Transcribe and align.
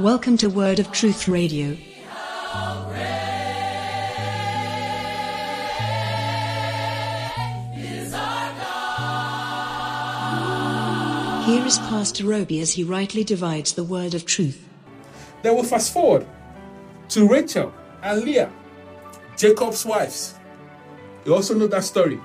Welcome 0.00 0.38
to 0.38 0.48
Word 0.48 0.78
of 0.78 0.90
Truth 0.92 1.28
Radio. 1.28 1.74
Here 11.44 11.66
is 11.66 11.78
Pastor 11.80 12.32
Obi 12.32 12.60
as 12.60 12.72
he 12.72 12.82
rightly 12.82 13.24
divides 13.24 13.74
the 13.74 13.84
word 13.84 14.14
of 14.14 14.24
truth. 14.24 14.66
Then 15.42 15.54
we 15.56 15.64
fast 15.64 15.92
forward 15.92 16.26
to 17.10 17.28
Rachel 17.28 17.70
and 18.02 18.22
Leah, 18.22 18.50
Jacob's 19.36 19.84
wives. 19.84 20.32
You 21.26 21.34
also 21.34 21.54
know 21.54 21.66
that 21.66 21.84
story. 21.84 22.18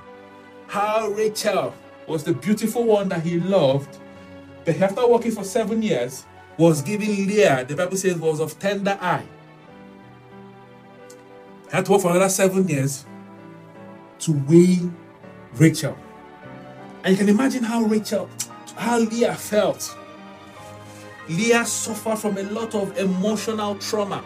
How 0.68 1.10
Rachel 1.10 1.76
was 2.08 2.24
the 2.24 2.34
beautiful 2.34 2.86
one 2.86 3.10
that 3.10 3.24
he 3.24 3.38
loved, 3.38 3.98
but 4.64 4.80
after 4.80 5.06
working 5.06 5.32
for 5.32 5.44
seven 5.44 5.82
years, 5.82 6.24
was 6.58 6.82
giving 6.82 7.28
Leah, 7.28 7.66
the 7.66 7.76
Bible 7.76 7.98
says, 7.98 8.16
was 8.16 8.40
of 8.40 8.58
tender 8.60 8.98
eye. 9.02 9.26
Had 11.72 11.86
to 11.86 11.92
work 11.92 12.02
for 12.02 12.12
another 12.12 12.30
seven 12.30 12.68
years 12.68 13.06
to 14.20 14.32
wean 14.32 14.96
Rachel. 15.54 15.98
And 17.04 17.12
you 17.12 17.18
can 17.18 17.30
imagine 17.30 17.64
how 17.64 17.82
Rachel, 17.82 18.30
how 18.76 19.00
Leah 19.00 19.36
felt. 19.36 19.96
Leah 21.28 21.66
suffered 21.66 22.18
from 22.18 22.38
a 22.38 22.44
lot 22.44 22.76
of 22.76 22.98
emotional 22.98 23.76
trauma. 23.76 24.24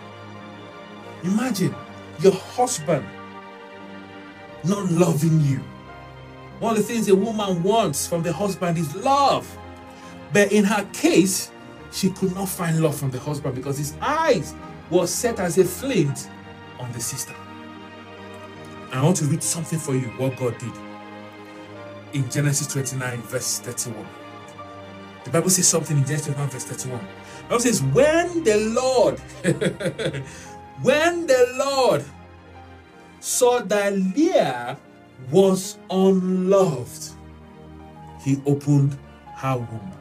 Imagine 1.24 1.74
your 2.22 2.34
husband 2.34 3.06
not 4.64 4.92
loving 4.92 5.40
you. 5.42 5.64
One 6.60 6.76
of 6.76 6.78
the 6.78 6.84
things 6.84 7.08
a 7.08 7.16
woman 7.16 7.64
wants 7.64 8.06
from 8.06 8.22
the 8.22 8.34
husband 8.34 8.78
is 8.78 8.94
love. 8.96 9.58
But 10.34 10.52
in 10.52 10.66
her 10.66 10.86
case, 10.92 11.52
she 11.92 12.10
could 12.12 12.34
not 12.36 12.50
find 12.50 12.82
love 12.82 12.98
from 12.98 13.12
the 13.12 13.20
husband 13.20 13.56
because 13.56 13.78
his 13.78 13.96
eyes 14.02 14.54
were 14.90 15.08
set 15.08 15.40
as 15.40 15.58
a 15.58 15.66
flint 15.66 16.30
on 16.80 16.92
the 16.94 17.00
sister. 17.00 17.36
I 18.92 19.04
want 19.04 19.18
to 19.18 19.26
read 19.26 19.44
something 19.44 19.78
for 19.78 19.94
you 19.94 20.08
what 20.18 20.36
God 20.38 20.58
did 20.58 20.72
in 22.14 22.30
Genesis 22.30 22.68
29, 22.68 23.22
verse 23.24 23.60
31. 23.60 24.06
The 25.26 25.30
Bible 25.30 25.50
says 25.50 25.68
something 25.68 25.98
in 25.98 26.06
Genesis 26.06 26.28
29, 26.34 26.50
verse 26.50 26.66
31. 26.66 27.00
The 27.00 27.44
Bible 27.44 27.60
says, 27.60 27.84
When 27.84 28.44
the 28.44 28.58
Lord, 28.58 29.20
when 30.82 31.28
the 31.28 31.54
Lord 31.58 32.04
saw 33.20 33.60
that 33.60 33.94
Leah 33.94 34.78
was 35.30 35.78
unloved, 35.92 37.14
he 38.24 38.42
opened 38.46 38.98
her 39.36 39.58
womb. 39.58 39.92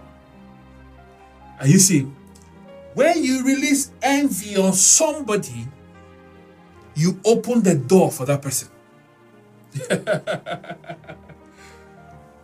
You 1.64 1.78
see, 1.78 2.06
when 2.95 3.23
you 3.25 3.45
release 3.45 3.91
envy 4.03 4.56
on 4.56 4.73
somebody, 4.73 5.67
you 6.95 7.20
open 7.25 7.62
the 7.62 7.75
door 7.75 8.11
for 8.11 8.27
that 8.27 8.42
person. 8.42 8.69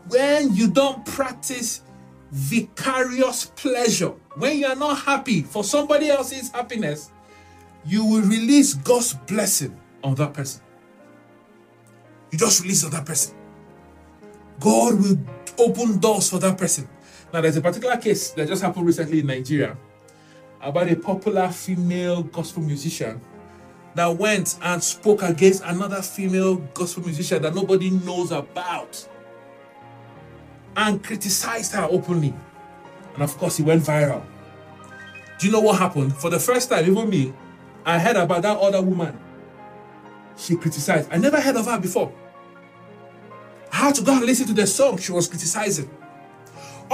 when 0.09 0.55
you 0.55 0.69
don't 0.69 1.05
practice 1.07 1.83
vicarious 2.31 3.47
pleasure, 3.57 4.13
when 4.37 4.59
you 4.59 4.67
are 4.67 4.77
not 4.77 4.99
happy 4.99 5.43
for 5.43 5.65
somebody 5.65 6.09
else's 6.09 6.51
happiness, 6.51 7.11
you 7.87 8.05
will 8.05 8.23
release 8.23 8.75
God's 8.75 9.15
blessing 9.15 9.79
on 10.03 10.15
that 10.17 10.33
person. 10.35 10.63
You 12.31 12.39
just 12.39 12.63
release 12.63 12.85
on 12.85 12.91
that 12.91 13.07
person. 13.07 13.37
God 14.61 15.01
will 15.01 15.19
open 15.59 15.99
doors 15.99 16.31
for 16.31 16.39
that 16.39 16.59
person. 16.59 16.89
Now, 17.35 17.41
there's 17.41 17.57
a 17.57 17.61
particular 17.61 17.97
case 17.97 18.31
that 18.31 18.47
just 18.47 18.63
happened 18.63 18.87
recently 18.87 19.19
in 19.19 19.27
Nigeria 19.27 19.77
about 20.63 20.89
a 20.89 20.95
popular 20.95 21.49
female 21.49 22.23
gospel 22.23 22.63
musician 22.63 23.21
that 23.97 24.07
went 24.07 24.57
and 24.63 24.81
spoke 24.81 25.25
against 25.25 25.65
another 25.65 26.01
female 26.01 26.59
gospel 26.75 27.03
musician 27.03 27.43
that 27.43 27.53
nobody 27.53 27.91
knows 27.91 28.31
about 28.31 29.09
and 30.77 31.03
criticized 31.03 31.73
her 31.73 31.89
openly. 31.91 32.33
And 33.15 33.23
of 33.25 33.37
course, 33.37 33.59
it 33.59 33.65
went 33.65 33.83
viral. 33.83 34.25
Do 35.41 35.49
you 35.49 35.53
know 35.53 35.61
what 35.61 35.81
happened? 35.81 36.15
For 36.15 36.31
the 36.31 36.39
first 36.39 36.71
time, 36.71 36.89
even 36.89 37.11
me, 37.11 37.35
I 37.85 37.99
heard 37.99 38.15
about 38.15 38.43
that 38.43 38.59
other 38.59 38.81
woman. 38.81 39.19
She 40.37 40.55
criticized. 40.55 41.09
I 41.11 41.17
never 41.17 41.41
heard 41.41 41.57
of 41.57 41.67
her 41.67 41.81
before. 41.81 42.13
I 43.73 43.77
had 43.79 43.97
to 43.97 44.03
go 44.03 44.13
and 44.13 44.25
listen 44.25 44.47
to 44.47 44.53
the 44.53 44.69
song 44.69 44.99
she 44.99 45.11
was 45.11 45.27
criticizing. 45.27 45.91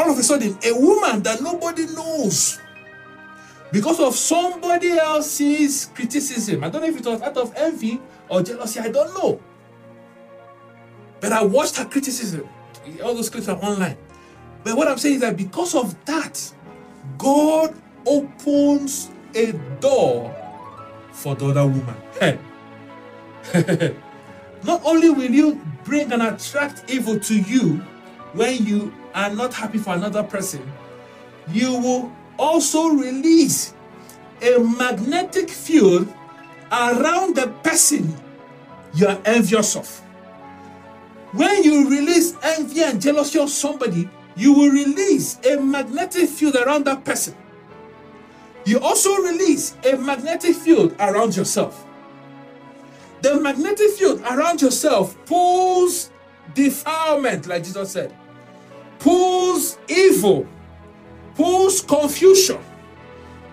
All 0.01 0.11
of 0.11 0.19
a 0.19 0.23
sudden, 0.23 0.59
a 0.65 0.73
woman 0.73 1.23
that 1.25 1.43
nobody 1.43 1.85
knows 1.85 2.59
because 3.71 4.01
of 4.01 4.15
somebody 4.15 4.93
else's 4.93 5.91
criticism. 5.95 6.65
I 6.65 6.71
don't 6.71 6.81
know 6.81 6.89
if 6.89 6.99
it 6.99 7.05
was 7.05 7.21
out 7.21 7.37
of 7.37 7.53
envy 7.55 8.01
or 8.31 8.43
jealousy, 8.43 8.81
I 8.81 8.89
don't 8.89 9.13
know. 9.13 9.39
But 11.21 11.33
I 11.33 11.45
watched 11.45 11.77
her 11.77 11.85
criticism. 11.85 12.49
All 13.05 13.15
those 13.15 13.29
clips 13.29 13.49
are 13.49 13.59
online. 13.59 13.99
But 14.65 14.75
what 14.75 14.89
I'm 14.89 14.97
saying 14.97 15.17
is 15.17 15.21
that 15.21 15.37
because 15.37 15.75
of 15.75 16.03
that, 16.07 16.51
God 17.19 17.75
opens 18.07 19.11
a 19.35 19.53
door 19.81 20.35
for 21.13 21.35
the 21.35 21.49
other 21.49 21.67
woman. 21.67 21.97
Hey. 22.19 22.39
not 24.65 24.81
only 24.83 25.11
will 25.11 25.31
you 25.31 25.61
bring 25.85 26.11
and 26.11 26.23
attract 26.23 26.91
evil 26.91 27.21
to 27.21 27.39
you 27.39 27.85
when 28.33 28.65
you 28.65 28.93
are 29.15 29.35
not 29.35 29.53
happy 29.53 29.79
for 29.79 29.95
another 29.95 30.23
person, 30.23 30.63
you 31.49 31.73
will 31.79 32.13
also 32.39 32.89
release 32.91 33.75
a 34.43 34.59
magnetic 34.59 35.51
field 35.51 36.13
around 36.73 37.37
the 37.37 37.49
person 37.63 38.15
you 38.95 39.07
are 39.07 39.21
envious 39.25 39.77
of. 39.77 39.89
When 41.33 41.63
you 41.63 41.89
release 41.89 42.35
envy 42.43 42.83
and 42.83 43.01
jealousy 43.01 43.39
of 43.39 43.51
somebody, 43.51 44.09
you 44.37 44.53
will 44.53 44.71
release 44.71 45.39
a 45.47 45.61
magnetic 45.61 46.29
field 46.29 46.57
around 46.57 46.85
that 46.87 47.05
person. 47.05 47.35
You 48.65 48.79
also 48.81 49.15
release 49.17 49.77
a 49.85 49.97
magnetic 49.97 50.55
field 50.57 50.95
around 50.99 51.37
yourself. 51.37 51.87
The 53.23 53.39
magnetic 53.41 53.91
field 53.91 54.23
around 54.23 54.63
yourself 54.63 55.17
pulls 55.27 56.10
defilement, 56.55 57.47
like 57.47 57.65
Jesus 57.65 57.93
said, 57.93 58.15
pulls 58.99 59.79
evil, 59.89 60.47
pulls 61.35 61.81
confusion, 61.81 62.59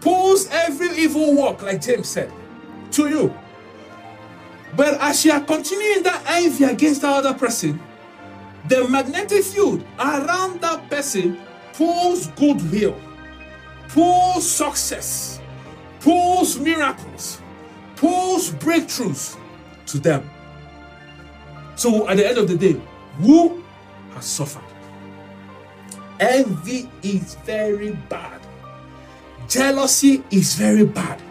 pulls 0.01 0.47
every 0.49 0.89
evil 0.97 1.35
work, 1.35 1.61
like 1.61 1.81
James 1.81 2.09
said, 2.09 2.31
to 2.91 3.09
you. 3.09 3.33
But 4.75 4.99
as 5.01 5.25
you 5.25 5.31
are 5.31 5.41
continuing 5.41 6.03
that 6.03 6.23
envy 6.27 6.65
against 6.65 7.01
that 7.01 7.25
other 7.25 7.33
person, 7.33 7.79
the 8.67 8.87
magnetic 8.87 9.43
field 9.43 9.83
around 9.99 10.61
that 10.61 10.89
person 10.89 11.39
pulls 11.73 12.27
goodwill, 12.27 12.99
pulls 13.89 14.49
success, 14.49 15.39
pulls 16.01 16.59
miracles, 16.59 17.41
pulls 17.95 18.51
breakthroughs 18.51 19.37
to 19.85 19.99
them. 19.99 20.29
So 21.77 22.09
at 22.09 22.17
the 22.17 22.27
end 22.27 22.39
of 22.39 22.47
the 22.47 22.57
day, 22.57 22.81
who 23.19 23.63
has 24.15 24.25
suffered? 24.25 24.63
Envy 26.19 26.89
is 27.03 27.35
very 27.45 27.91
bad. 28.09 28.41
Jealousy 29.47 30.23
is 30.31 30.55
very 30.55 30.85
bad. 30.85 31.21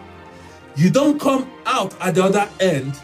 You 0.76 0.90
don't 0.90 1.20
come 1.20 1.50
out 1.66 2.00
at 2.00 2.14
the 2.14 2.22
other 2.22 2.48
end 2.60 2.98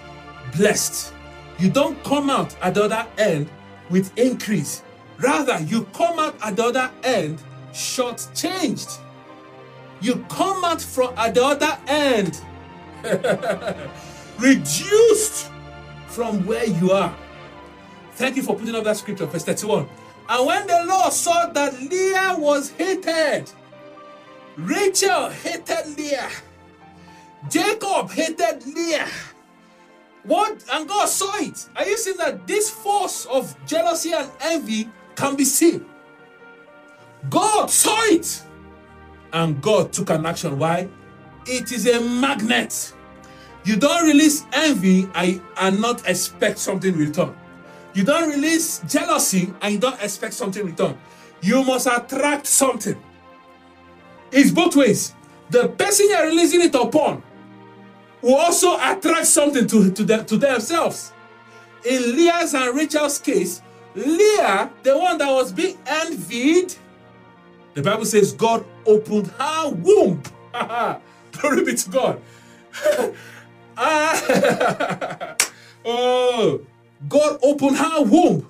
blessed. 0.57 1.13
You 1.59 1.69
don't 1.69 2.03
come 2.05 2.31
out 2.31 2.55
at 2.63 2.75
the 2.75 2.85
other 2.85 3.07
end 3.19 3.51
with 3.91 4.17
increase. 4.17 4.83
Rather, 5.19 5.61
you 5.65 5.85
come 5.93 6.21
out 6.21 6.37
at 6.45 6.55
the 6.55 6.65
other 6.65 6.91
end 7.03 7.43
short-changed. 7.73 8.91
You 10.01 10.25
come 10.29 10.65
out 10.65 10.81
from 10.81 11.13
at 11.17 11.35
the 11.35 11.45
other 11.45 11.77
end 11.89 12.41
reduced 14.39 15.51
from 16.07 16.47
where 16.47 16.67
you 16.67 16.93
are. 16.93 17.17
Thank 18.15 18.37
you 18.37 18.43
for 18.43 18.55
putting 18.55 18.75
up 18.75 18.85
that 18.85 18.97
scripture, 18.97 19.27
verse 19.27 19.45
31. 19.45 19.89
And 20.29 20.47
when 20.47 20.67
the 20.67 20.85
Lord 20.87 21.13
saw 21.13 21.47
that 21.47 21.81
Leah 21.81 22.37
was 22.39 22.71
hated, 22.71 23.51
Rachel 24.57 25.31
hated 25.31 25.97
Leah, 25.97 26.31
Jacob 27.49 28.11
hated 28.11 28.65
Leah. 28.67 29.09
What? 30.25 30.65
And 30.73 30.89
God 30.89 31.07
saw 31.07 31.37
it. 31.39 31.69
Are 31.75 31.85
you 31.85 31.97
seeing 31.99 32.17
that 32.19 32.47
this 32.47 32.71
force 32.71 33.27
of 33.27 33.57
jealousy 33.67 34.13
and 34.13 34.31
envy 34.41 34.89
can 35.17 35.35
be 35.35 35.45
seen? 35.45 35.85
God 37.29 37.71
saw 37.71 37.99
it. 38.05 38.43
And 39.33 39.61
God 39.61 39.93
took 39.93 40.11
an 40.11 40.27
action. 40.27 40.59
Why? 40.59 40.89
It 41.47 41.73
is 41.73 41.89
a 41.89 42.01
magnet. 42.01 42.95
You 43.65 43.77
don't 43.77 44.07
release 44.07 44.45
envy 44.53 45.09
and 45.15 45.81
not 45.81 46.07
expect 46.07 46.59
something 46.59 46.93
in 46.93 47.01
return. 47.01 47.35
You 47.95 48.05
don't 48.05 48.29
release 48.31 48.81
jealousy 48.89 49.53
and 49.61 49.75
you 49.75 49.79
don't 49.79 50.01
expect 50.03 50.35
something 50.35 50.63
in 50.63 50.69
return. 50.69 50.99
You 51.43 51.63
must 51.65 51.87
attract 51.87 52.47
something. 52.47 53.01
It's 54.31 54.51
both 54.51 54.77
ways. 54.77 55.15
the 55.53 55.69
person 55.69 56.07
you're 56.09 56.27
releasing 56.27 56.63
it 56.63 56.75
upon 56.75 57.23
will 58.23 58.37
also 58.37 58.77
attract 58.77 59.27
something 59.27 59.67
to, 59.67 59.91
to, 59.91 60.05
them, 60.05 60.25
to 60.25 60.37
themselves. 60.37 61.13
In 61.85 62.17
Leah's 62.17 62.55
and 62.55 62.75
Rachel's 62.75 63.19
case, 63.19 63.61
Leah, 63.95 64.71
the 64.83 64.97
one 64.97 65.19
that 65.19 65.31
was 65.31 65.53
being 65.53 65.77
envied, 65.87 66.75
the 67.75 67.83
Bible 67.83 68.07
says 68.07 68.33
God 68.33 68.65
opened 68.87 69.27
her 69.39 69.71
womb. 69.71 70.23
Glory 71.33 71.65
be 71.65 71.75
to 71.75 71.91
God. 71.91 72.23
ah, 73.77 75.37
oh, 75.85 76.61
God 77.09 77.39
opened 77.43 77.77
her 77.77 78.03
womb. 78.03 78.49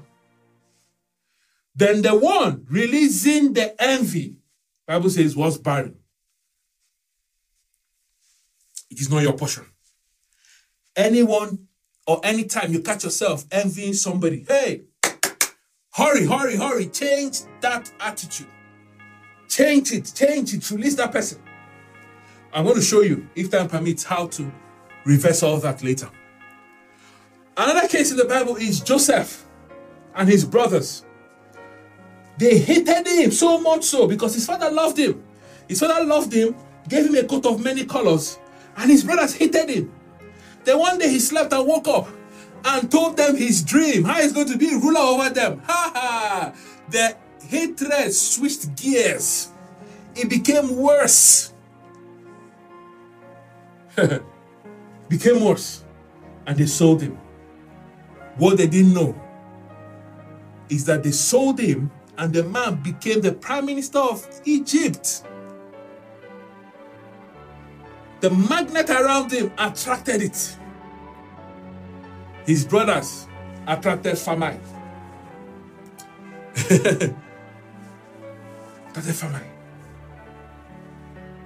Then 1.75 2.03
the 2.03 2.15
one 2.15 2.67
releasing 2.69 3.55
the 3.55 3.81
envy, 3.83 4.37
Bible 4.87 5.11
says, 5.11 5.35
was 5.35 5.59
barren. 5.59 5.97
It 8.91 9.01
is 9.01 9.11
not 9.11 9.23
your 9.23 9.33
portion. 9.33 9.65
Anyone 10.95 11.67
or 12.07 12.21
anytime 12.25 12.73
you 12.73 12.81
catch 12.81 13.05
yourself 13.05 13.47
envying 13.51 13.95
somebody, 13.95 14.45
hey, 14.47 14.83
hurry, 15.95 16.27
hurry, 16.27 16.57
hurry, 16.57 16.87
change 16.87 17.41
that 17.61 17.91
attitude. 18.01 18.49
Change 19.49 19.93
it, 19.93 20.13
change 20.15 20.53
it, 20.53 20.71
release 20.71 20.95
that 20.97 21.13
person. 21.13 21.41
I'm 22.53 22.65
going 22.65 22.77
to 22.77 22.83
show 22.83 23.01
you, 23.01 23.29
if 23.35 23.51
time 23.51 23.69
permits, 23.69 24.05
how 24.05 24.27
to 24.27 24.53
reverse 25.07 25.43
all 25.43 25.59
that 25.59 25.83
later. 25.83 26.11
Another 27.57 27.87
case 27.87 28.11
in 28.11 28.17
the 28.17 28.25
Bible 28.25 28.57
is 28.57 28.81
Joseph 28.81 29.45
and 30.15 30.29
his 30.29 30.45
brothers. 30.45 31.05
They 32.39 32.59
hated 32.59 33.07
him 33.07 33.31
so 33.31 33.61
much 33.61 33.85
so 33.85 34.07
because 34.07 34.35
his 34.35 34.47
father 34.47 34.71
loved 34.71 34.99
him. 34.99 35.23
His 35.69 35.81
father 35.81 36.05
loved 36.05 36.33
him, 36.33 36.57
gave 36.89 37.07
him 37.07 37.15
a 37.15 37.25
coat 37.25 37.45
of 37.47 37.63
many 37.63 37.85
colors, 37.85 38.39
and 38.77 38.91
his 38.91 39.05
brothers 39.05 39.35
hated 39.35 39.69
him. 39.69 39.93
Then 40.65 40.79
one 40.79 40.99
day 40.99 41.09
he 41.11 41.19
slept 41.19 41.53
and 41.53 41.67
woke 41.67 41.89
up 41.89 42.09
and 42.65 42.91
told 42.91 43.17
them 43.17 43.37
his 43.37 43.63
dream, 43.63 44.05
how 44.05 44.21
he's 44.21 44.33
going 44.33 44.49
to 44.49 44.57
be 44.57 44.75
ruler 44.75 45.01
over 45.01 45.31
them. 45.31 45.61
Ha 45.67 45.93
ha! 45.95 46.53
The 46.89 47.17
hatred 47.47 48.13
switched 48.15 48.75
gears. 48.77 49.51
It 50.15 50.31
became 50.31 50.77
worse. 50.77 51.53
became 55.09 55.45
worse. 55.45 55.85
And 56.47 56.57
they 56.57 56.67
sold 56.67 57.03
him. 57.03 57.19
What 58.37 58.58
they 58.58 58.67
didn't 58.67 58.94
know 58.94 59.14
is 60.69 60.84
that 60.87 61.02
they 61.02 61.11
sold 61.11 61.58
him 61.58 61.90
and 62.19 62.32
the 62.32 62.44
man 62.44 62.76
became 62.82 63.20
the 63.20 63.32
prime 63.32 63.67
minister 63.67 63.99
of 63.99 64.26
Egypt. 64.44 65.25
The 68.20 68.31
magnet 68.31 68.88
around 68.88 69.32
him 69.32 69.52
attracted 69.58 70.23
it. 70.23 70.56
His 72.46 72.64
brothers 72.64 73.26
attracted 73.67 74.17
famine. 74.17 74.61
attracted 76.55 77.17
famine. 78.94 79.43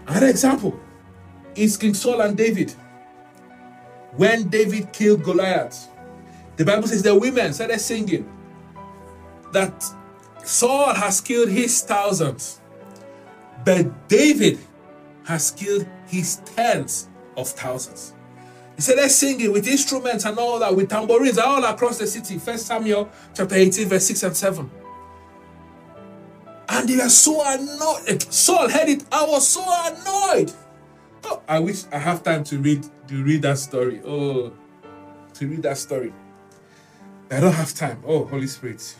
Another 0.07 0.29
example 0.29 0.79
is 1.55 1.77
King 1.77 1.95
Saul 1.95 2.21
and 2.21 2.37
David. 2.37 2.73
When 4.13 4.49
David 4.49 4.93
killed 4.93 5.25
Goliath, 5.25 5.89
the 6.57 6.65
Bible 6.65 6.89
says 6.89 7.03
the 7.03 7.15
women 7.15 7.53
started 7.53 7.79
singing 7.81 8.31
that 9.53 9.85
Saul 10.45 10.95
has 10.95 11.21
killed 11.21 11.49
his 11.49 11.83
thousands, 11.83 12.61
but 13.65 14.09
David 14.09 14.59
has 15.25 15.51
killed 15.51 15.87
his 16.07 16.37
tens 16.45 17.09
of 17.37 17.49
thousands. 17.49 18.15
He 18.77 18.83
said, 18.83 18.99
they're 18.99 19.09
singing 19.09 19.53
with 19.53 19.67
instruments 19.67 20.25
and 20.25 20.39
all 20.39 20.59
that, 20.59 20.75
with 20.75 20.91
tambourines 20.91 21.39
all 21.39 21.65
across 21.65 21.99
the 21.99 22.07
city. 22.07 22.39
First 22.39 22.67
Samuel 22.67 23.09
chapter 23.35 23.55
18, 23.55 23.89
verse 23.89 24.07
6 24.07 24.23
and 24.23 24.37
7. 24.37 24.71
And 26.69 26.89
they 26.89 26.97
were 26.97 27.09
so 27.09 27.43
annoyed. 27.45 28.23
Saul 28.31 28.69
heard 28.69 28.89
it. 28.89 29.05
I 29.11 29.25
was 29.25 29.49
so 29.49 29.65
annoyed. 29.65 30.53
Oh, 31.25 31.43
I 31.49 31.59
wish 31.59 31.85
I 31.91 31.99
have 31.99 32.23
time 32.23 32.45
to 32.45 32.59
read 32.59 32.87
to 33.09 33.25
read 33.25 33.43
that 33.43 33.59
story. 33.59 34.01
Oh, 34.05 34.53
to 35.35 35.47
read 35.49 35.63
that 35.63 35.79
story. 35.79 36.13
I 37.31 37.41
don't 37.41 37.53
have 37.53 37.75
time. 37.75 38.03
Oh, 38.07 38.25
Holy 38.25 38.47
Spirit. 38.47 38.95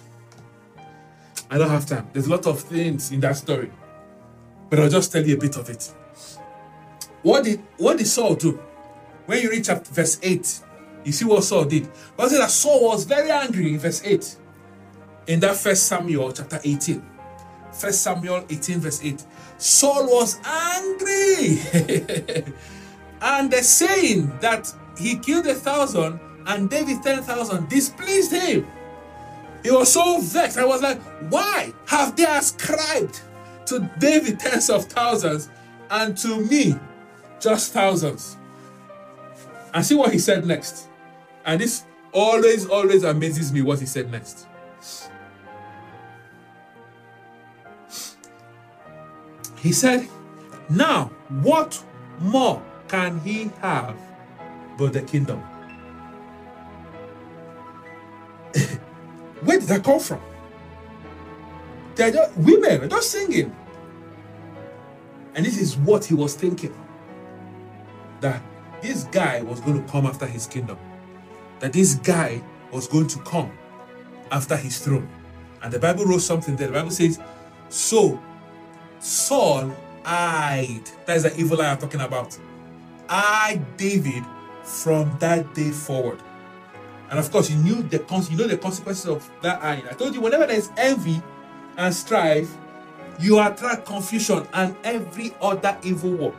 I 1.51 1.59
don't 1.59 1.71
have 1.71 1.87
time. 1.87 2.09
There's 2.13 2.27
a 2.27 2.31
lot 2.31 2.47
of 2.47 2.61
things 2.61 3.13
in 3.13 3.21
that 3.21 3.37
story. 3.37 3.71
But 4.69 4.81
I'll 4.81 4.89
just 4.89 5.13
tell 5.13 5.25
you 5.25 5.37
a 5.37 5.39
bit 5.39 5.57
of 5.57 5.71
it. 5.71 5.93
What 7.23 7.45
did 7.45 7.63
what 7.77 7.99
did 7.99 8.07
Saul 8.07 8.35
do? 8.35 8.61
When 9.27 9.41
you 9.43 9.51
reach 9.51 9.67
chapter 9.67 9.93
verse 9.93 10.19
8, 10.23 10.61
you 11.05 11.13
see 11.13 11.25
what 11.25 11.45
Saul 11.45 11.65
did. 11.65 11.89
But 12.17 12.31
that 12.31 12.51
Saul 12.51 12.85
was 12.85 13.05
very 13.05 13.31
angry 13.31 13.73
in 13.73 13.79
verse 13.79 14.03
8. 14.05 14.37
In 15.29 15.41
that 15.41 15.57
first 15.57 15.87
Samuel 15.87 16.33
chapter 16.33 16.61
18. 16.63 17.05
First 17.73 18.03
Samuel 18.03 18.45
18, 18.49 18.81
verse 18.81 19.05
8. 19.05 19.25
Saul 19.59 20.07
was 20.07 20.39
angry. 20.45 21.59
and 23.21 23.51
the 23.51 23.63
saying 23.63 24.33
that 24.41 24.73
he 24.99 25.19
killed 25.19 25.47
a 25.47 25.55
thousand 25.55 26.19
and 26.47 26.71
David 26.71 27.03
10,000 27.03 27.69
displeased 27.69 28.33
him. 28.33 28.67
He 29.63 29.71
was 29.71 29.93
so 29.93 30.21
vexed. 30.21 30.59
I 30.59 30.65
was 30.65 30.81
like, 30.81 31.01
why 31.31 31.73
have 31.87 32.17
they 32.17 32.25
ascribed 32.25 33.21
to 33.67 33.91
David 33.99 34.39
tens 34.39 34.71
of 34.71 34.85
thousands 34.85 35.49
and 35.91 36.17
to 36.19 36.41
me 36.41 36.79
just 37.41 37.73
thousands? 37.73 38.37
And 39.75 39.85
see 39.85 39.97
what 39.97 40.13
he 40.13 40.19
said 40.19 40.47
next. 40.47 40.89
And 41.45 41.61
this 41.61 41.85
always, 42.13 42.67
always 42.67 43.03
amazes 43.03 43.53
me 43.53 43.63
what 43.63 43.81
he 43.81 43.87
said 43.87 44.11
next. 44.11 44.47
He 49.57 49.73
said, 49.73 50.09
Now, 50.71 51.11
what 51.43 51.83
more 52.21 52.63
can 52.87 53.19
he 53.21 53.51
have 53.61 53.97
but 54.79 54.93
the 54.93 55.03
kingdom? 55.03 55.43
Where 59.43 59.59
did 59.59 59.69
that 59.69 59.85
come 59.85 60.01
from? 60.01 60.21
They're 61.95 62.13
just, 62.13 62.37
women 62.37 62.85
are 62.85 62.89
just 62.89 63.11
singing. 63.11 63.55
And 65.35 65.45
this 65.45 65.59
is 65.59 65.77
what 65.77 66.05
he 66.05 66.15
was 66.15 66.35
thinking 66.35 66.75
that 68.21 68.43
this 68.81 69.05
guy 69.05 69.43
was 69.43 69.61
going 69.61 69.85
to 69.85 69.93
come 69.93 70.07
after 70.07 70.27
his 70.27 70.47
kingdom, 70.47 70.79
that 71.61 71.73
this 71.73 71.95
guy 71.97 72.43
was 72.73 72.89
going 72.89 73.07
to 73.09 73.19
come 73.21 73.51
after 74.31 74.57
his 74.57 74.79
throne. 74.79 75.09
And 75.63 75.73
the 75.73 75.79
Bible 75.79 76.05
wrote 76.05 76.23
something 76.23 76.57
there. 76.57 76.69
The 76.69 76.75
Bible 76.75 76.91
says, 76.91 77.19
So 77.69 78.21
Saul 78.99 79.75
eyed, 80.05 80.83
that 81.07 81.17
is 81.17 81.23
the 81.25 81.37
evil 81.39 81.61
eye 81.61 81.71
I'm 81.71 81.79
talking 81.79 82.01
about, 82.01 82.39
eyed 83.09 83.63
David 83.77 84.25
from 84.63 85.17
that 85.21 85.55
day 85.55 85.71
forward. 85.71 86.21
And 87.11 87.19
of 87.19 87.31
course, 87.31 87.51
you 87.51 87.57
knew 87.57 87.83
the 87.83 87.99
you 88.31 88.37
know 88.37 88.47
the 88.47 88.59
consequences 88.59 89.07
of 89.07 89.29
that 89.43 89.63
eye. 89.63 89.83
I 89.89 89.95
told 89.95 90.15
you, 90.15 90.21
whenever 90.21 90.47
there's 90.47 90.71
envy 90.77 91.23
and 91.77 91.95
strife, 91.95 92.55
you 93.21 93.41
attract 93.41 93.87
confusion 93.87 94.47
and 94.53 94.77
every 94.85 95.35
other 95.41 95.77
evil 95.83 96.11
work. 96.11 96.35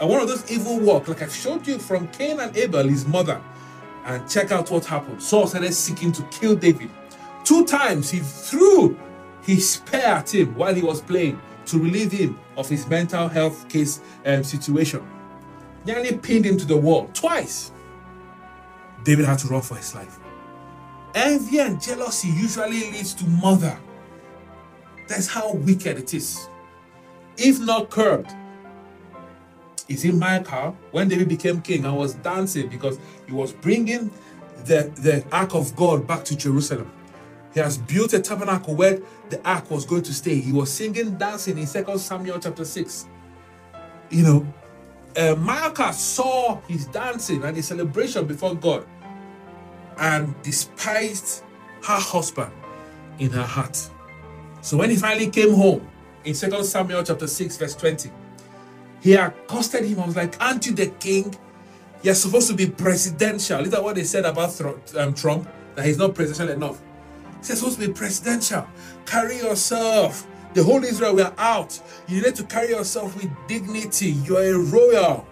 And 0.00 0.10
one 0.10 0.20
of 0.20 0.28
those 0.28 0.50
evil 0.50 0.80
work, 0.80 1.08
like 1.08 1.22
I 1.22 1.28
showed 1.28 1.66
you 1.66 1.78
from 1.78 2.08
Cain 2.08 2.40
and 2.40 2.56
Abel, 2.56 2.86
his 2.88 3.06
mother, 3.06 3.40
and 4.04 4.28
check 4.28 4.50
out 4.50 4.70
what 4.70 4.84
happened. 4.84 5.22
Saul 5.22 5.46
started 5.46 5.72
seeking 5.72 6.12
to 6.12 6.22
kill 6.24 6.56
David. 6.56 6.90
Two 7.44 7.64
times 7.64 8.10
he 8.10 8.20
threw 8.20 8.98
his 9.42 9.74
spear 9.74 10.00
at 10.00 10.34
him 10.34 10.54
while 10.54 10.74
he 10.74 10.82
was 10.82 11.00
playing 11.00 11.40
to 11.66 11.78
relieve 11.78 12.12
him 12.12 12.38
of 12.56 12.68
his 12.68 12.86
mental 12.88 13.28
health 13.28 13.68
case 13.68 14.00
um, 14.26 14.42
situation. 14.44 15.06
Nearly 15.84 16.16
pinned 16.16 16.44
him 16.44 16.56
to 16.58 16.64
the 16.64 16.76
wall 16.76 17.10
twice. 17.14 17.72
David 19.04 19.24
had 19.24 19.38
to 19.40 19.48
run 19.48 19.62
for 19.62 19.76
his 19.76 19.94
life. 19.94 20.18
Envy 21.14 21.58
and 21.58 21.80
jealousy 21.80 22.28
usually 22.28 22.90
leads 22.90 23.14
to 23.14 23.24
murder. 23.26 23.78
That's 25.08 25.26
how 25.26 25.52
wicked 25.52 25.98
it 25.98 26.14
is. 26.14 26.48
If 27.36 27.60
not 27.60 27.90
curbed. 27.90 28.32
Is 29.88 30.04
it 30.04 30.14
Michal 30.14 30.76
when 30.90 31.08
David 31.08 31.28
became 31.28 31.60
king 31.60 31.84
and 31.84 31.96
was 31.96 32.14
dancing 32.14 32.68
because 32.68 32.98
he 33.26 33.32
was 33.32 33.52
bringing 33.52 34.10
the, 34.64 34.90
the 34.94 35.24
ark 35.32 35.54
of 35.54 35.74
God 35.76 36.06
back 36.06 36.24
to 36.26 36.36
Jerusalem? 36.36 36.90
He 37.52 37.60
has 37.60 37.76
built 37.76 38.14
a 38.14 38.20
tabernacle 38.20 38.74
where 38.74 39.00
the 39.28 39.46
ark 39.46 39.70
was 39.70 39.84
going 39.84 40.02
to 40.02 40.14
stay. 40.14 40.36
He 40.36 40.52
was 40.52 40.72
singing, 40.72 41.18
dancing 41.18 41.58
in 41.58 41.66
2 41.66 41.98
Samuel 41.98 42.38
chapter 42.38 42.64
6. 42.64 43.06
You 44.10 44.22
know, 44.22 44.54
uh, 45.16 45.34
Michal 45.36 45.92
saw 45.92 46.60
his 46.62 46.86
dancing 46.86 47.42
and 47.44 47.56
his 47.56 47.66
celebration 47.68 48.26
before 48.26 48.54
God 48.54 48.86
and 49.98 50.40
despised 50.42 51.44
her 51.82 52.00
husband 52.00 52.52
in 53.18 53.30
her 53.30 53.42
heart. 53.42 53.90
So 54.60 54.76
when 54.76 54.90
he 54.90 54.96
finally 54.96 55.28
came 55.28 55.52
home 55.54 55.88
in 56.24 56.34
2 56.34 56.64
Samuel 56.64 57.02
chapter 57.02 57.26
6, 57.26 57.56
verse 57.56 57.74
20, 57.74 58.10
He 59.00 59.14
accosted 59.14 59.84
him. 59.84 60.00
I 60.00 60.06
was 60.06 60.16
like, 60.16 60.40
Aren't 60.40 60.66
you 60.66 60.72
the 60.72 60.86
king? 60.86 61.34
You're 62.02 62.14
supposed 62.14 62.48
to 62.48 62.54
be 62.54 62.66
presidential. 62.66 63.60
Is 63.60 63.70
that 63.70 63.82
what 63.82 63.94
they 63.96 64.04
said 64.04 64.24
about 64.24 64.60
um, 64.96 65.14
Trump? 65.14 65.48
That 65.74 65.86
he's 65.86 65.98
not 65.98 66.14
presidential 66.14 66.54
enough. 66.54 66.80
He's 67.38 67.58
supposed 67.58 67.80
to 67.80 67.86
be 67.86 67.92
presidential. 67.92 68.66
Carry 69.06 69.38
yourself. 69.38 70.26
The 70.54 70.62
whole 70.62 70.84
Israel 70.84 71.14
were 71.14 71.32
out. 71.38 71.80
You 72.06 72.22
need 72.22 72.34
to 72.36 72.44
carry 72.44 72.70
yourself 72.70 73.16
with 73.16 73.30
dignity. 73.48 74.10
You're 74.10 74.54
a 74.54 74.58
royal. 74.58 75.26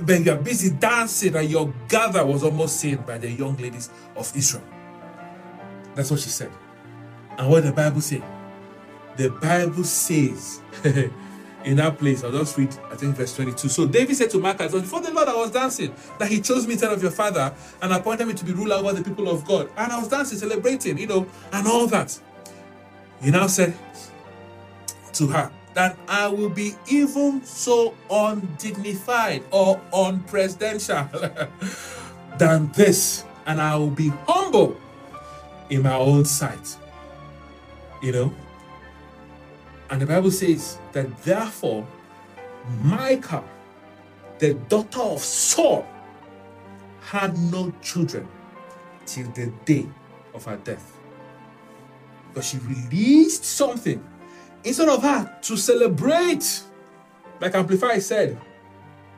But 0.00 0.24
you're 0.24 0.36
busy 0.36 0.70
dancing, 0.70 1.36
and 1.36 1.48
your 1.48 1.72
gather 1.88 2.24
was 2.24 2.42
almost 2.42 2.78
seen 2.78 2.96
by 2.98 3.18
the 3.18 3.30
young 3.30 3.56
ladies 3.56 3.90
of 4.14 4.30
Israel. 4.36 4.64
That's 5.94 6.10
what 6.10 6.20
she 6.20 6.28
said. 6.28 6.50
And 7.38 7.50
what 7.50 7.64
the 7.64 7.72
Bible 7.72 8.00
say? 8.00 8.22
The 9.16 9.30
Bible 9.30 9.84
says 9.84 10.60
in 11.64 11.76
that 11.76 11.98
place, 11.98 12.22
I'll 12.22 12.32
just 12.32 12.56
read, 12.58 12.74
I 12.90 12.96
think, 12.96 13.16
verse 13.16 13.34
22. 13.34 13.68
So 13.68 13.86
David 13.86 14.14
said 14.16 14.30
to 14.30 14.38
Michal, 14.38 14.68
Before 14.68 15.00
the 15.00 15.12
Lord 15.12 15.28
I 15.28 15.34
was 15.34 15.50
dancing, 15.50 15.94
that 16.18 16.28
he 16.28 16.40
chose 16.40 16.66
me 16.66 16.74
instead 16.74 16.92
of 16.92 17.02
your 17.02 17.10
father 17.10 17.54
and 17.80 17.92
appointed 17.92 18.26
me 18.26 18.34
to 18.34 18.44
be 18.44 18.52
ruler 18.52 18.76
over 18.76 18.92
the 18.92 19.02
people 19.02 19.28
of 19.30 19.44
God. 19.46 19.70
And 19.76 19.90
I 19.90 19.98
was 19.98 20.08
dancing, 20.08 20.38
celebrating, 20.38 20.98
you 20.98 21.06
know, 21.06 21.26
and 21.52 21.66
all 21.66 21.86
that. 21.86 22.18
He 23.22 23.30
now 23.30 23.46
said 23.46 23.74
to 25.18 25.26
her, 25.28 25.50
That 25.74 25.98
I 26.08 26.28
will 26.28 26.48
be 26.48 26.74
even 26.88 27.44
so 27.44 27.94
undignified 28.10 29.42
or 29.50 29.80
unpresidential 29.92 31.04
than 32.38 32.72
this, 32.72 33.24
and 33.46 33.60
I 33.60 33.76
will 33.76 33.90
be 33.90 34.08
humble 34.26 34.76
in 35.68 35.82
my 35.82 35.94
own 35.94 36.24
sight. 36.24 36.76
You 38.02 38.12
know? 38.12 38.34
And 39.90 40.00
the 40.00 40.06
Bible 40.06 40.30
says 40.30 40.78
that 40.92 41.16
therefore, 41.22 41.86
Michal, 42.82 43.44
the 44.38 44.54
daughter 44.54 45.00
of 45.00 45.20
Saul, 45.20 45.86
had 47.00 47.38
no 47.38 47.72
children 47.82 48.26
till 49.04 49.28
the 49.30 49.52
day 49.64 49.86
of 50.34 50.44
her 50.44 50.56
death. 50.56 50.98
But 52.34 52.44
she 52.44 52.58
released 52.58 53.44
something 53.44 54.02
instead 54.66 54.88
of 54.88 55.00
her 55.02 55.38
to 55.42 55.56
celebrate, 55.56 56.62
like 57.40 57.54
Amplify 57.54 57.98
said, 58.00 58.38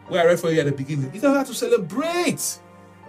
where 0.07 0.23
I 0.23 0.27
read 0.27 0.41
for 0.41 0.53
you 0.53 0.61
at 0.61 0.67
the 0.67 0.73
beginning, 0.73 1.11
instead 1.13 1.31
of 1.31 1.37
her 1.39 1.45
to 1.45 1.55
celebrate 1.55 2.61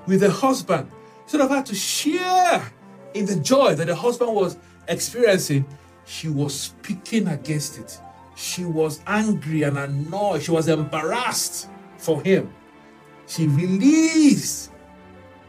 with 0.07 0.21
the 0.21 0.31
husband, 0.31 0.89
instead 1.23 1.41
of 1.41 1.49
her 1.49 1.61
to 1.61 1.75
share 1.75 2.71
in 3.13 3.25
the 3.25 3.35
joy 3.35 3.75
that 3.75 3.87
the 3.87 3.95
husband 3.95 4.33
was 4.33 4.57
experiencing, 4.87 5.65
she 6.05 6.29
was 6.29 6.57
speaking 6.57 7.27
against 7.27 7.77
it. 7.77 7.99
She 8.35 8.63
was 8.63 9.01
angry 9.05 9.63
and 9.63 9.77
annoyed. 9.77 10.41
She 10.41 10.51
was 10.51 10.69
embarrassed 10.69 11.67
for 11.97 12.21
him. 12.23 12.53
She 13.27 13.47
released 13.47 14.71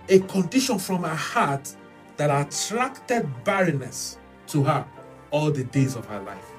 a 0.09 0.19
condition 0.19 0.79
from 0.79 1.05
her 1.05 1.15
heart 1.15 1.73
that 2.17 2.47
attracted 2.47 3.29
barrenness 3.45 4.19
to 4.49 4.65
her 4.65 4.85
all 5.31 5.53
the 5.53 5.65
days 5.65 5.95
of 5.95 6.05
her 6.07 6.21
life. 6.21 6.51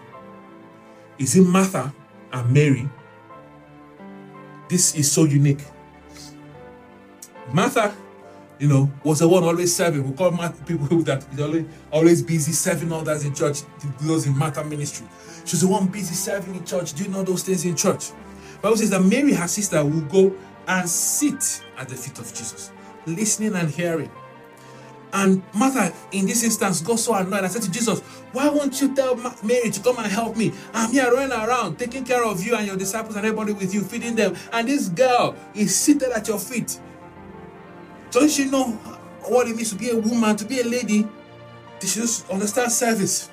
Is 1.21 1.35
it 1.35 1.43
Martha 1.43 1.93
and 2.33 2.51
Mary? 2.51 2.89
This 4.67 4.95
is 4.95 5.11
so 5.11 5.25
unique. 5.25 5.63
Martha 7.53 7.93
you 8.57 8.67
know, 8.67 8.91
was 9.03 9.19
the 9.19 9.27
one 9.27 9.43
always 9.43 9.75
serving. 9.75 10.07
We 10.07 10.15
call 10.15 10.31
Martha, 10.31 10.63
people 10.65 10.97
that 11.03 11.23
always 11.39 11.65
always 11.91 12.21
busy 12.23 12.51
serving 12.51 12.91
others 12.91 13.23
in 13.23 13.35
church, 13.35 13.61
those 14.01 14.25
in 14.25 14.35
Martha 14.35 14.63
ministry. 14.63 15.05
She's 15.45 15.61
the 15.61 15.67
one 15.67 15.87
busy 15.87 16.15
serving 16.15 16.55
in 16.55 16.65
church, 16.65 16.93
doing 16.93 17.15
all 17.15 17.23
those 17.23 17.43
things 17.43 17.65
in 17.65 17.75
church. 17.75 18.09
Bible 18.61 18.77
says 18.77 18.89
that 18.89 19.01
Mary, 19.01 19.33
her 19.33 19.47
sister, 19.47 19.83
will 19.83 20.01
go 20.01 20.35
and 20.67 20.89
sit 20.89 21.63
at 21.77 21.87
the 21.87 21.95
feet 21.95 22.17
of 22.17 22.33
Jesus, 22.33 22.71
listening 23.05 23.53
and 23.55 23.69
hearing. 23.69 24.11
And 25.13 25.43
Martha, 25.53 25.93
in 26.11 26.25
this 26.25 26.43
instance, 26.43 26.81
got 26.81 26.99
so 26.99 27.13
annoyed. 27.15 27.43
I 27.43 27.47
said 27.47 27.63
to 27.63 27.71
Jesus, 27.71 27.99
Why 28.31 28.49
won't 28.49 28.79
you 28.79 28.95
tell 28.95 29.15
Mary 29.43 29.69
to 29.69 29.79
come 29.81 29.97
and 29.97 30.07
help 30.07 30.37
me? 30.37 30.53
I'm 30.73 30.91
here 30.91 31.11
running 31.11 31.31
around, 31.31 31.77
taking 31.77 32.05
care 32.05 32.23
of 32.23 32.43
you 32.43 32.55
and 32.55 32.65
your 32.65 32.77
disciples 32.77 33.15
and 33.15 33.25
everybody 33.25 33.53
with 33.53 33.73
you, 33.73 33.81
feeding 33.81 34.15
them. 34.15 34.35
And 34.53 34.67
this 34.67 34.87
girl 34.89 35.35
is 35.53 35.75
seated 35.75 36.11
at 36.11 36.27
your 36.27 36.39
feet. 36.39 36.79
Don't 38.11 38.37
you 38.37 38.49
know 38.49 38.67
what 39.25 39.47
it 39.47 39.55
means 39.55 39.69
to 39.71 39.75
be 39.75 39.89
a 39.89 39.97
woman, 39.97 40.35
to 40.37 40.45
be 40.45 40.61
a 40.61 40.65
lady? 40.65 41.07
They 41.79 41.87
should 41.87 42.03
just 42.03 42.29
understand 42.29 42.71
service. 42.71 43.29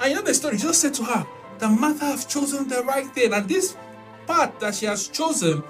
And 0.00 0.10
you 0.10 0.16
know 0.16 0.22
the 0.22 0.34
story, 0.34 0.56
Jesus 0.56 0.80
said 0.80 0.94
to 0.94 1.04
her 1.04 1.26
that 1.58 1.68
Martha 1.68 2.06
have 2.06 2.28
chosen 2.28 2.68
the 2.68 2.82
right 2.84 3.06
thing, 3.06 3.32
and 3.32 3.48
this 3.48 3.76
path 4.26 4.58
that 4.60 4.74
she 4.74 4.86
has 4.86 5.08
chosen 5.08 5.62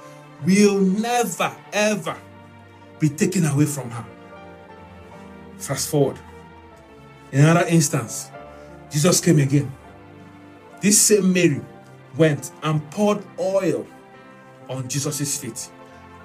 will 0.44 0.80
never, 0.80 1.54
ever 1.72 2.16
be 2.98 3.08
taken 3.08 3.44
away 3.46 3.66
from 3.66 3.90
her. 3.90 4.06
Fast 5.60 5.88
forward. 5.88 6.18
In 7.32 7.40
another 7.40 7.66
instance, 7.68 8.30
Jesus 8.90 9.20
came 9.20 9.38
again. 9.38 9.70
This 10.80 11.00
same 11.00 11.32
Mary 11.32 11.60
went 12.16 12.50
and 12.62 12.90
poured 12.90 13.22
oil 13.38 13.86
on 14.68 14.88
Jesus' 14.88 15.38
feet, 15.38 15.70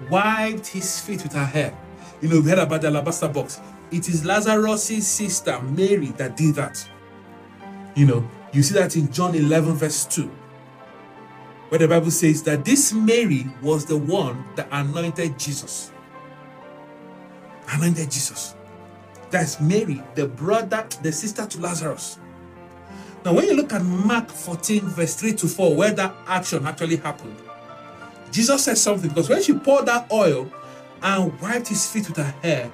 wiped 0.09 0.67
his 0.67 0.99
feet 1.01 1.21
with 1.23 1.33
her 1.33 1.45
hair, 1.45 1.77
you 2.21 2.29
know, 2.29 2.39
we 2.39 2.49
heard 2.49 2.59
about 2.59 2.81
the 2.81 2.87
alabaster 2.87 3.27
box. 3.27 3.59
It 3.91 4.09
is 4.09 4.25
Lazarus' 4.25 5.05
sister, 5.07 5.61
Mary, 5.61 6.07
that 6.17 6.37
did 6.37 6.55
that. 6.55 6.87
You 7.95 8.05
know, 8.05 8.29
you 8.51 8.63
see 8.63 8.73
that 8.75 8.95
in 8.95 9.11
John 9.11 9.35
11, 9.35 9.73
verse 9.73 10.05
2, 10.05 10.23
where 11.69 11.79
the 11.79 11.87
Bible 11.87 12.11
says 12.11 12.41
that 12.43 12.65
this 12.65 12.93
Mary 12.93 13.47
was 13.61 13.85
the 13.85 13.97
one 13.97 14.45
that 14.55 14.67
anointed 14.71 15.37
Jesus. 15.37 15.91
Anointed 17.69 18.09
Jesus. 18.09 18.55
That's 19.31 19.59
Mary, 19.59 20.01
the 20.15 20.27
brother, 20.27 20.87
the 21.01 21.11
sister 21.11 21.45
to 21.45 21.59
Lazarus. 21.59 22.19
Now, 23.23 23.33
when 23.33 23.45
you 23.45 23.55
look 23.55 23.73
at 23.73 23.83
Mark 23.83 24.29
14, 24.29 24.81
verse 24.81 25.15
3 25.15 25.33
to 25.33 25.47
4, 25.47 25.75
where 25.75 25.91
that 25.91 26.15
action 26.27 26.65
actually 26.65 26.97
happened, 26.97 27.35
Jesus 28.31 28.63
said 28.63 28.77
something 28.77 29.09
because 29.09 29.29
when 29.29 29.41
she 29.41 29.53
poured 29.53 29.87
that 29.87 30.11
oil 30.11 30.51
and 31.01 31.39
wiped 31.39 31.67
his 31.67 31.89
feet 31.89 32.07
with 32.07 32.17
her 32.17 32.35
hair. 32.41 32.71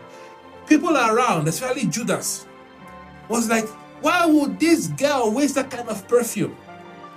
People 0.68 0.96
around, 0.96 1.48
especially 1.48 1.86
Judas, 1.86 2.46
was 3.28 3.50
like, 3.50 3.68
why 4.02 4.26
would 4.26 4.60
this 4.60 4.88
girl 4.88 5.32
waste 5.32 5.56
that 5.56 5.70
kind 5.70 5.88
of 5.90 6.08
perfume 6.08 6.56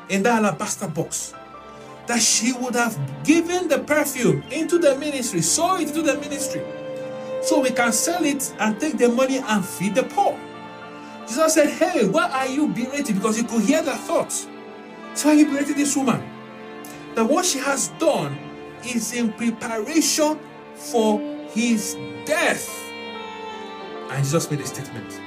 in 0.08 0.22
that 0.24 0.42
alabaster 0.42 0.88
box? 0.88 1.34
That 2.06 2.20
she 2.20 2.52
would 2.52 2.74
have 2.74 2.98
given 3.24 3.68
the 3.68 3.78
perfume 3.78 4.42
into 4.50 4.78
the 4.78 4.98
ministry, 4.98 5.40
sold 5.40 5.80
it 5.80 5.88
into 5.88 6.02
the 6.02 6.18
ministry, 6.18 6.62
so 7.44 7.60
we 7.60 7.70
can 7.70 7.92
sell 7.92 8.24
it 8.24 8.54
and 8.58 8.80
take 8.80 8.98
the 8.98 9.08
money 9.08 9.38
and 9.38 9.64
feed 9.64 9.94
the 9.94 10.02
poor. 10.02 10.38
Jesus 11.26 11.54
said, 11.54 11.68
Hey, 11.70 12.06
why 12.06 12.30
are 12.30 12.46
you 12.48 12.68
berating? 12.68 13.16
Because 13.16 13.36
he 13.36 13.44
could 13.44 13.62
hear 13.62 13.82
the 13.82 13.96
thoughts. 13.96 14.46
So 15.14 15.28
are 15.30 15.34
you 15.34 15.64
this 15.64 15.96
woman? 15.96 16.22
That 17.14 17.24
what 17.24 17.44
she 17.44 17.58
has 17.58 17.88
done 17.98 18.36
is 18.84 19.12
in 19.12 19.32
preparation 19.32 20.38
for 20.74 21.20
his 21.50 21.96
death. 22.24 22.68
And 24.10 24.24
Jesus 24.24 24.50
made 24.50 24.60
a 24.60 24.66
statement. 24.66 25.20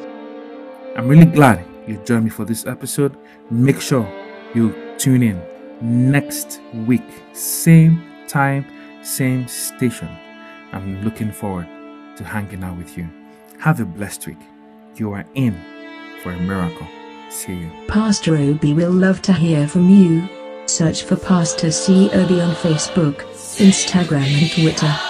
I'm 0.96 1.08
really 1.08 1.26
glad 1.26 1.66
you 1.88 2.00
joined 2.06 2.26
me 2.26 2.30
for 2.30 2.46
this 2.46 2.68
episode. 2.68 3.18
Make 3.50 3.82
sure 3.82 4.08
you 4.54 4.76
tune 5.00 5.24
in 5.24 5.42
next 5.82 6.62
week, 6.86 7.02
same 7.34 8.04
time, 8.28 8.64
same 9.02 9.48
station. 9.48 10.10
I'm 10.72 11.04
looking 11.04 11.32
forward 11.32 11.68
to 12.18 12.24
hanging 12.24 12.64
out 12.64 12.78
with 12.78 12.96
you. 12.96 13.10
Have 13.58 13.80
a 13.80 13.86
blessed 13.86 14.28
week. 14.28 14.38
You 14.96 15.14
are 15.14 15.26
in 15.34 15.60
for 16.22 16.32
a 16.32 16.40
miracle. 16.40 16.88
See 17.30 17.54
you. 17.54 17.72
Pastor 17.88 18.36
Obi 18.36 18.74
will 18.74 18.92
love 18.92 19.22
to 19.24 19.34
hear 19.34 19.68
from 19.68 19.90
you. 19.90 20.28
Search 20.66 21.04
for 21.04 21.16
Pastor 21.16 21.72
C. 21.72 22.10
Obi 22.12 22.42
on 22.42 22.54
Facebook, 22.56 23.22
Instagram, 23.58 24.42
and 24.42 24.52
Twitter. 24.52 25.09